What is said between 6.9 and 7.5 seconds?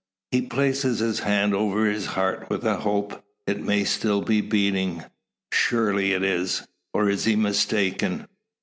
Or is he